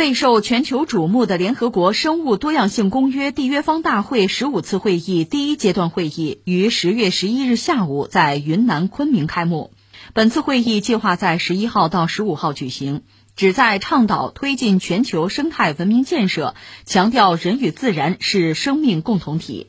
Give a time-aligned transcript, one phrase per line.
[0.00, 9.74] 备受全球瞩目的联合国生物多样性公约缔约方大会十五次会议第一阶段会议于十月十一日下午在云南昆明开幕。
[10.14, 13.02] 本次会议计划在十一号到十五号举行，
[13.36, 16.54] 旨在倡导推进全球生态文明建设，
[16.86, 19.66] 强调人与自然是生命共同体。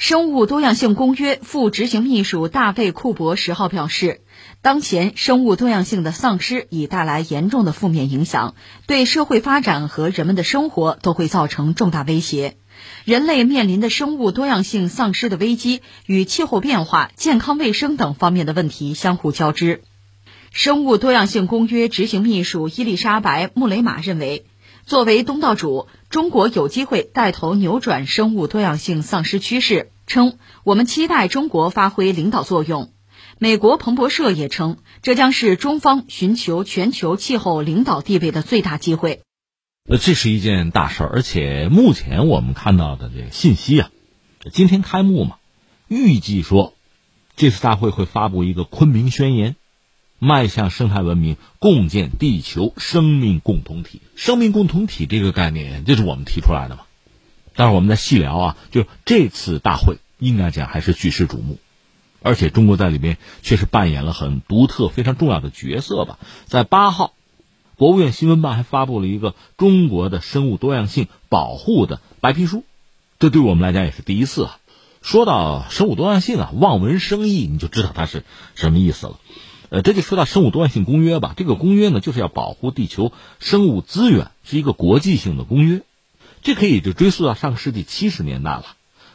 [0.00, 4.22] 生物多样性公约副执行秘书大卫·库伯十号表示，
[4.62, 8.54] 当前生物多样性的丧失已带来严重的负面影响，
[8.86, 12.56] 对社会发展和人们的生活都会造成重大威胁。
[13.04, 19.82] 人类面临的生物多样性丧失的危机与气候变化、健康卫生等方面的问题相互交织。
[20.50, 24.46] 生物多样性公约执行秘书伊丽莎白·穆雷玛认为。
[24.86, 29.89] 作为东道主，中国有机会带头扭转生物多样性丧失趋势。
[30.10, 32.92] 称我们期待中国发挥领导作用。
[33.38, 39.22] 美国彭博社也称，这将是中方寻求全球气候领导地位的最大机会。
[39.88, 43.90] 呃，这是一件大事，而且目前我们看到的这个信息啊，
[44.52, 45.36] 今天开幕嘛，
[45.86, 46.74] 预计说
[47.36, 49.54] 这次大会会发布一个昆明宣言。
[50.18, 54.02] 迈向生态文明，共建地球生命共同体。
[54.16, 56.82] 生命共同体这个概念，这是我们提出来的嘛？
[57.54, 61.58] 但是我们在细聊啊，就这次大会应该讲还是举世瞩目，
[62.22, 66.18] 而且中国在里面确实扮演了很独特、非常重要的角色吧。
[66.44, 67.14] 在八号，
[67.76, 72.64] 国务院新闻办还发布了一个中国的生物多样性保护的白皮书，
[73.18, 74.58] 这对我们来讲也是第一次啊。
[75.02, 78.22] 说到生物多样性啊，望文生义，你就知道它是
[78.54, 79.18] 什么意思了。
[79.70, 81.32] 呃，这就说到生物多样性公约吧。
[81.36, 85.80] 这个公约呢，就是要保护地球生物资源，是一个国际性的公约。
[86.42, 88.64] 这可以就追溯到上个世纪七十年代了。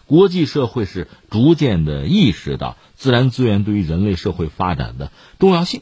[0.08, 5.82] 国际社会是逐渐的意识到自然资源对于人类社会发展的重要性，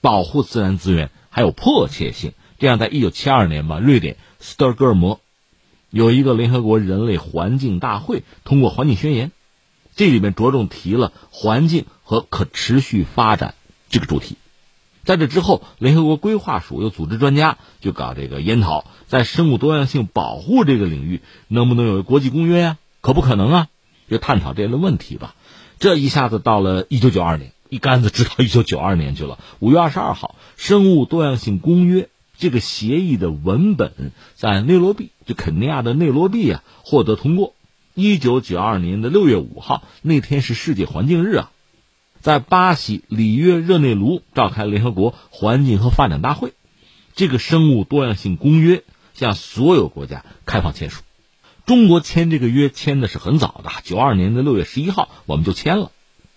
[0.00, 2.32] 保护自然资源还有迫切性。
[2.58, 5.20] 这样，在一九七二年吧，瑞典斯德哥尔摩
[5.90, 9.32] 有一个联合国人类环境大会通过环境宣言，
[9.96, 13.54] 这里面着重提了环境和可持续发展。
[13.90, 14.36] 这个主题，
[15.04, 22.78] 在这之后，联合国规划署又组织专家就搞这个研讨，在生物多样性保护这个领域，能不能有国际公约呀？
[23.00, 23.68] 可不可能啊？
[24.08, 25.34] 就探讨这类问题吧。
[25.78, 29.38] 这一下子到了一九九二年，一竿子直到一九九二年去了。
[29.58, 37.54] 五月二十二号，生物多样性公约这个协议的文本在内罗毕，就肯尼亚的内罗毕啊，获得通过。
[37.94, 41.50] 一九九二年的六月五号，那天是世界环境日啊。
[42.20, 46.54] 在巴西里约热内卢召开联合国环境和发展大会，
[47.14, 48.82] 这个生物多样性公约
[49.12, 51.02] 向所有国家开放签署。
[51.66, 55.92] 中国签这个约签的是很早的，九二年的六月十一号我们就签了，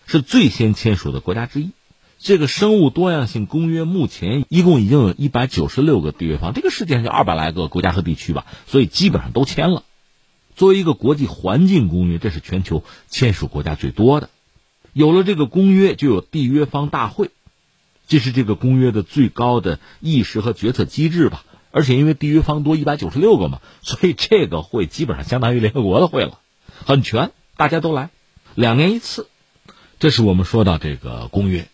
[0.05, 1.71] 是最先签署的国家之一。
[2.19, 9.83] 这个生物多样性公约目前一共已经有一百九十六个缔约方，这个世界上就二百来个国家和地区吧，所以基本上都签了。
[10.55, 14.29] 作为一个国际环境公约，这是全球签署国家最多的。
[14.93, 17.29] 有了这个公约，就有缔约方大会，
[18.07, 21.43] 这是这个公约的最高的议事和决策机制吧。
[21.77, 26.39] 而且因为缔约方多一百九十六个嘛，所以这个会基本上相当于联合国的会了，
[26.87, 28.09] 很全，大家都来，
[28.55, 29.27] 两年一次。
[29.99, 31.67] 这是我们说到这个公约。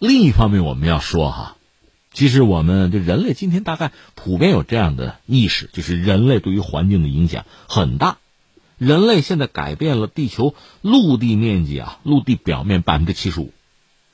[0.00, 1.56] 另一方面，我们要说哈，
[2.12, 8.18] 其实我们这人类今天大概普遍有这样的意识，就是人类对于环境的影响很大。
[8.76, 13.52] 人类现在改变了地球陆地面积啊，陆地表面百分之七十五，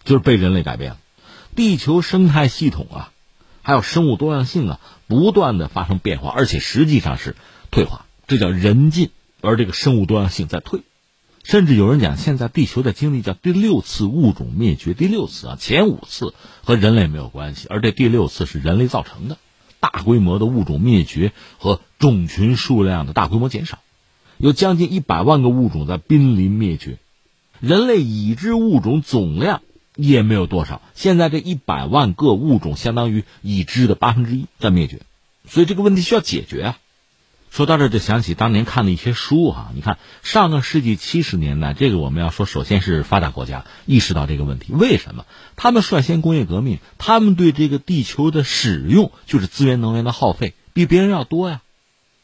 [0.05, 0.99] 就是被人类改变了。
[1.57, 3.11] 地球生态系统啊，
[3.63, 4.81] 还有生物多样性啊，
[5.11, 7.35] 不断的发生变化，而且实际上是
[7.73, 9.11] 退化，这叫人进，
[9.41, 10.81] 而这个生物多样性在退。
[11.43, 16.33] 甚至有人讲，现在地球在经历叫第六次物种灭绝，第六次啊，前五次
[16.63, 19.37] 和人类没有关系，而这第六次是人类造成的，
[19.81, 23.81] 大规模的物种灭绝和种群数量的大规模减少。
[24.39, 26.99] 有将近一百万个物种在濒临灭绝，
[27.59, 29.61] 人类已知物种总量
[30.03, 30.83] 也没有多少。
[30.95, 35.01] 现在这一百万个物种相当于已知的八分之一在灭绝，
[35.49, 36.79] 所以这个问题需要解决啊。
[37.51, 45.27] 说到这就想起当年看的一些书哈，你看上个世纪七十年代，这个我们要说，首先是发达国家意识到这个问题，为什么？
[45.57, 51.61] 他们率先工业革命，他们对这个地球的使用就是资源能源的耗费比别人要多呀。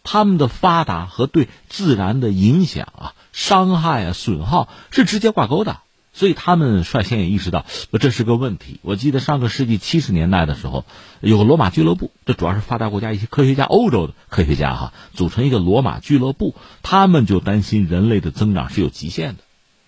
[0.05, 5.81] 他们的发达和对自然的影响啊、伤害啊、损耗是直接挂钩的，
[6.17, 7.67] 所以他们率先也意识到
[8.01, 8.81] 这是个问题。
[8.81, 10.87] 我记得上个世纪七十年代的时候，
[11.21, 19.43] 有个罗马俱乐部，这主要是发达国家一些科学家、欧洲的科学家哈，组成一个罗马俱乐部，他们就担心人类的增长是有极限的。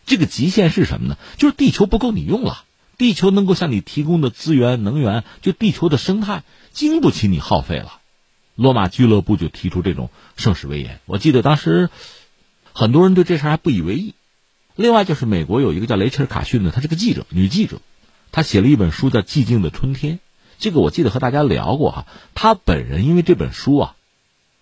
[0.04, 1.16] 这个极限是什么呢？
[1.38, 2.64] 就是地球不够你用了，
[2.98, 8.00] 地球能够向你提供的资源、能源，就地球的生态经不起你耗费了。
[8.54, 11.00] 罗马俱乐部就提出这种盛世威严。
[11.06, 11.88] 我记得当时
[12.74, 14.14] 很多人对这事还不以为意。
[14.78, 17.80] 另外就是美国有一个叫雷切尔·卡逊的，她是个记者，女记者，
[18.30, 20.18] 她写了一本书叫《寂静的春天》。
[20.60, 22.06] 这个我记得和大家聊过哈。
[22.32, 23.96] 她本人因为这本书啊，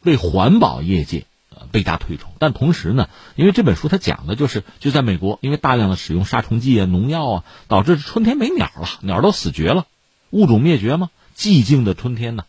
[0.03, 2.33] 被环保业界呃倍加推崇。
[2.39, 9.85] 但同时呢，因为这本书它讲的就是就在美国，因为大量的使用杀虫剂啊、农药啊，导致春天没鸟了，鸟都死绝了，
[10.31, 11.11] 物种灭绝吗？
[11.37, 12.47] 寂静的春天呢？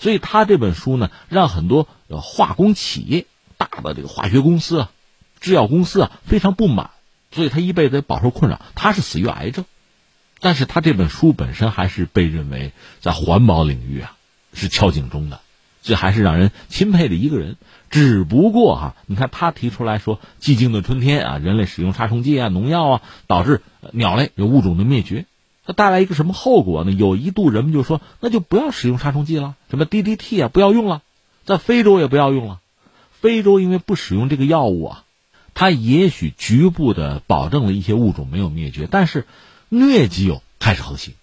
[0.00, 4.90] 所以他这本书呢，让很多化工企业、大的这个化学公司啊。
[5.40, 6.90] 制药公司啊非常不满，
[7.30, 8.60] 所以他一辈子饱受困扰。
[8.74, 9.64] 他是死于癌症，
[10.40, 14.16] 但是他这本书本身还是被认为在环保领域啊
[14.52, 15.40] 是敲警钟的，
[15.82, 17.56] 这还是让人钦佩的一个人。
[17.90, 23.62] 只不过哈，你看他提出来说，寂静的春天啊，人类使用杀虫剂啊、农药啊，导致
[23.92, 25.24] 鸟类有物种的灭绝，
[25.64, 26.92] 它带来一个什么后果呢？
[26.92, 31.00] 有一度人们就说，那就不要使用杀虫剂了，什么 DDT 啊，不要用了，
[31.46, 32.60] 在非洲也不要用了。
[33.10, 35.04] 非洲因为不使用这个药物啊。
[35.58, 39.26] 它也许局部的保证了一些物种没有灭绝，但是
[39.72, 41.14] 疟疾又开始横行，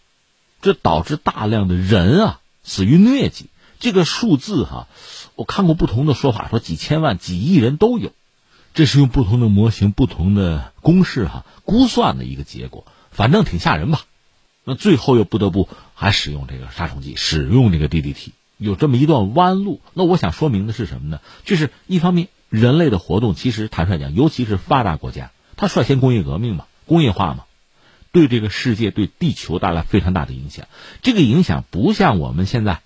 [0.61, 3.45] 这导致大量的人啊死于疟疾。
[3.79, 4.89] 这个数字哈，
[5.35, 8.11] 我看过不同的说法，说几千万、几亿人都有，
[8.73, 14.01] 这是用不同的模型、不同的公式哈估算的一个结果，反正挺吓人吧。
[14.65, 19.79] 那最后又不得不还使用这个杀虫剂，使用这个 DDT，有这么一段弯路。
[19.93, 21.21] 那我想说明的是什么呢？
[21.45, 22.27] 就是一方面。
[22.55, 27.43] 人类的活动其实坦率讲，尤其是发达国家，它率先工业革命嘛，工业化嘛，
[28.11, 30.67] 对这个世界、对地球带来非常大的影响。
[31.01, 32.79] 这个影响不像我们现在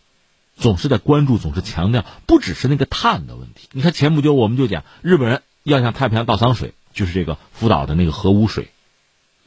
[0.56, 3.68] 总是在关注、总是强调，不只是那个碳的问题。
[3.72, 8.72] 你看前不久我们就讲，日本人要向太平洋倒脏水，就是这个福岛的那个核污水，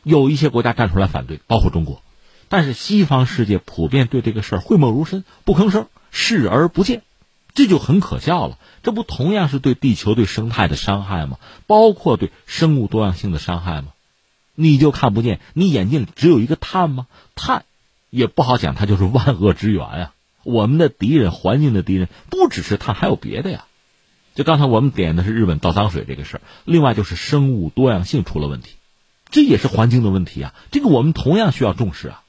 [0.04, 2.00] 有一些国家站出来反对，包括中国，
[2.48, 7.02] 但是西方世界普遍对这个事儿讳莫如深，不吭声，视而不见。
[7.54, 11.38] 这就很可笑了，这不同样是对地球、对生态的伤害吗？
[11.66, 13.88] 包括对生物多样性的伤害吗？
[14.54, 15.40] 你就看不见？
[15.54, 17.06] 你眼睛里只有一个碳吗？
[17.34, 17.64] 碳
[18.10, 20.14] 也不好讲，它就是万恶之源啊！
[20.44, 23.64] 我们的敌人，环境的敌人，不只是碳，还有别的呀。
[24.34, 28.76] 就刚才我们点的是日本倒脏水这个事儿，另外就是生物多样性出了问题，
[29.30, 30.54] 这也是环境的问题啊！
[30.70, 32.22] 这个我们同样需要重视啊。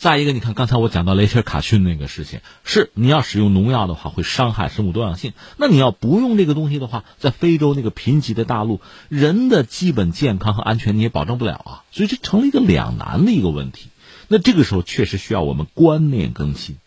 [0.00, 5.34] 再一个，你看刚才我讲到雷切尔卡逊那个事情，是你要使用农药的话会伤害生物多样性。
[5.58, 8.80] 那你要不用这个东西的话，在非洲那个贫瘠的大陆，
[9.10, 11.84] 人的基本健康和安全你也保证不了啊。
[11.92, 13.90] 所以这成了一个两难的一个问题。
[14.28, 16.78] 那这个时候确实需要我们观念更新，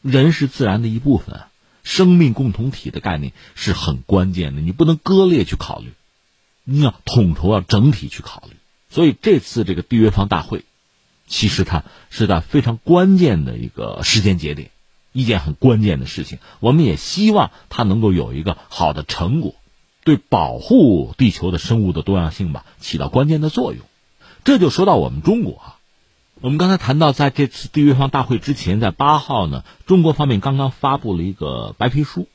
[0.00, 1.42] 人是自然的一部分，
[1.82, 4.62] 生命共同体的概念是很关键的。
[4.62, 5.92] 你不能割裂去考虑，
[6.64, 8.56] 你要统筹，要整体去考虑。
[8.88, 10.64] 所以这次这个缔约方大会。
[11.26, 14.70] 其实它是在非常关键的一个时间节点，
[15.12, 16.38] 一件很关键的事情。
[16.60, 19.54] 我们也希望它能够有一个好的成果，
[20.04, 23.82] 对保护地球的生物的多样性吧起到关键的作用。
[24.44, 25.76] 这就说到我们中国啊，
[26.40, 32.28] 我们刚才谈到，在这次缔约方大会之前，在八号呢，中国方面刚刚发布了一个白皮书，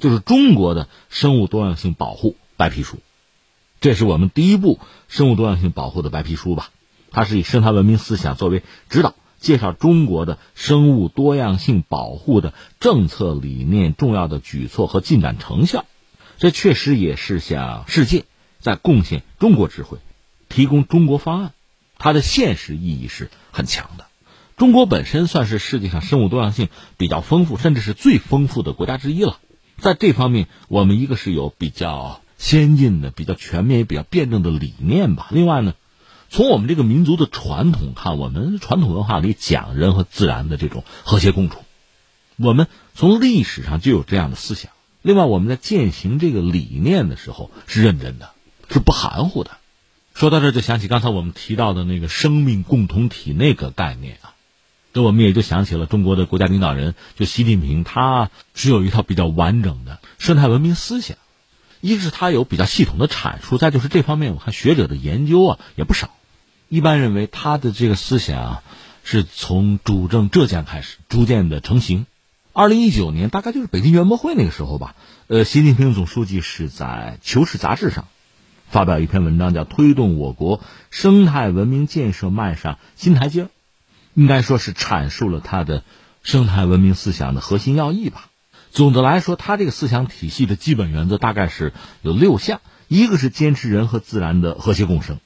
[0.00, 2.98] 就是中国的生物多样性保护白皮书，
[3.80, 6.70] 这是我们第一部生物多样性保护的白皮书吧。
[7.14, 15.84] 它是以生态文明思想作为指导，介绍中国的生物多样性保护的政策理念、重要的举措和进展成效。
[16.38, 18.24] 这确实也是向世界
[18.58, 19.98] 在贡献中国智慧，
[20.48, 21.52] 提供中国方案。
[21.98, 24.06] 它的现实意义是很强的。
[24.56, 29.38] 中国本身算是世界上生物多样性比较丰富，甚至是最丰富的国家之一了。
[29.78, 35.28] 在这方面，我们一个是有比较先进的、比较全面也比较辩证的理念吧。
[35.30, 35.74] 另外呢。
[36.34, 41.58] 从我们这个民族的传统看，我们传统文化里讲人和自然的这种和谐共处，
[42.34, 44.72] 我们从历史上就有这样的思想。
[45.00, 48.32] 另外，我们在践行这个理念的时候是认真的，
[48.68, 49.52] 是不含糊的。
[50.12, 54.34] 说到这，就想起刚才我们提到的那个生命共同体那个概念啊，
[54.92, 61.16] 这我们也就想起了中国的国家领导人就习近平，他是有一套比较完整的生态文明思想，
[61.80, 66.10] 一是他有比较系统的阐述，再就是这方面我看学者的研究啊也不少。
[66.74, 68.62] 一般认为，他的这个思想啊
[69.04, 72.04] 是从主政浙江开始逐渐的成型。
[72.52, 74.96] 二零一九年，大概就是北京园博会那个时候吧。
[75.28, 78.08] 呃，习近平总书记是在《求是》杂志上
[78.66, 83.44] 发表一篇文章，叫《推动我国生态文明建设迈上新台阶》，
[84.14, 85.84] 应该说是阐述了他的
[86.24, 88.30] 生态文明思想的核心要义吧。
[88.72, 95.20] 总的来说，他这个思想体系的基本原则大概是有六项：一个是坚持人和自然的和谐共生，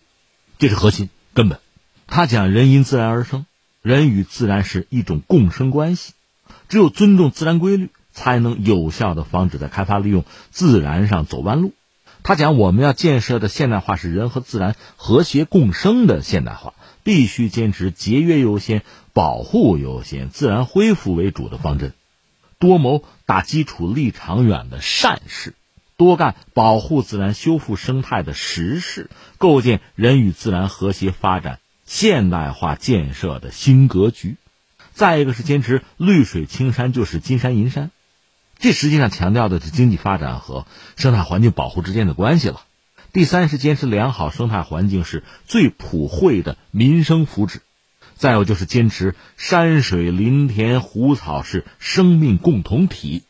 [0.58, 1.08] 这是核心。
[1.38, 1.60] 根本，
[2.08, 3.46] 他讲人因自然而生，
[3.80, 6.14] 人与自然是一种共生关系，
[6.68, 11.74] 只有尊重自然规律，才能有效的防止在开发利用自然上走弯路。
[12.24, 21.92] 他讲，我们要建设的现代化是人和自然和谐共生的现代化，必须坚持节约优先、保护优先、自然恢复为主的方针，
[22.58, 25.54] 多谋打基础、立长远的善事，
[25.98, 34.36] 多干保护自然、修复生态的实事，构建人与自然和谐发展、现代化建设的新格局。
[34.92, 37.90] 再一个是坚持绿水青山就是金山银山。
[38.60, 42.62] 这实际上强调的是经济发展和生态环境保护之间的关系了。
[43.12, 47.58] 第三是坚持良好生态环境是最普惠的民生福祉，
[48.14, 53.24] 再有就是坚持山水林田湖草是生命共同体。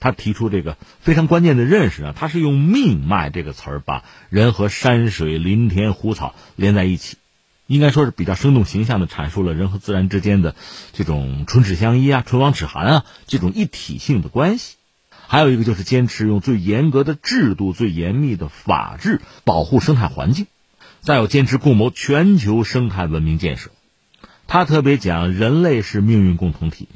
[0.00, 7.18] 他提出这个非常关键的认识啊，他是用命脉这个词儿把人和山水林田湖草连在一起，
[7.66, 10.56] 应该说是比较生动形象的阐述了人和自然之间的
[10.92, 14.76] 这种唇齿相依啊、唇亡齿寒啊这种一体性的关系。
[15.28, 20.48] 还有一个就是坚持用最严格的制度、最严密的法治保护生态环境，
[21.02, 23.70] 再有坚持共谋全球生态文明建设。
[24.48, 26.88] 他特别讲，人类是命运共同体，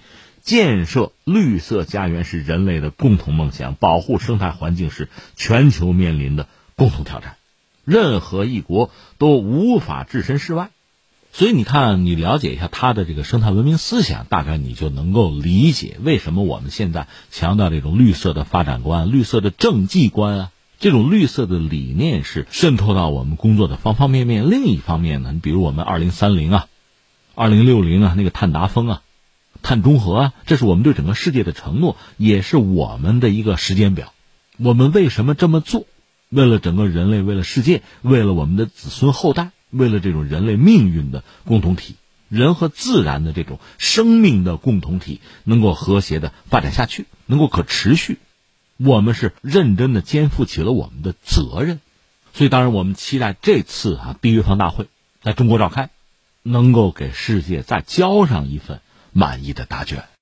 [0.45, 6.47] 建设绿色家园是人类的共同梦想，保护生态环境是全球面临的
[6.77, 7.37] 共同挑战，
[7.85, 10.71] 任何一国都无法置身事外。
[11.33, 20.51] 所以你看，你了解一下他的这个生态文明思想，大概你就能够理解为什么我们现在强调这种绿色的发展观、绿色的政绩观啊。
[20.79, 24.51] 这种绿色的理念是渗透到我们工作的方方面面。
[24.51, 26.67] 另一方面呢，你比如我们二零三零啊、
[27.35, 29.03] 二零六零啊，那个碳达峰啊、
[29.65, 34.15] 碳中和啊，这是我们对整个世界的承诺，也是我们的一个时间表。
[34.59, 35.87] 我们为什么这么做？
[36.29, 39.51] 为了整个人类，为了世界，为了我们的子孙后代。
[39.71, 41.97] 为了这种人类命运的共同体，
[42.29, 48.19] 人和自然的这种生命的共同体能够和谐的发展下去，能够可持续，
[48.77, 51.81] 我们是认真的肩负起了我们的责任。
[52.33, 54.87] 所以，当然我们期待这次啊缔约方大会
[55.23, 55.91] 在中国召开，
[56.45, 58.81] 能够给世界再交上一份
[59.15, 60.14] 满意的答卷。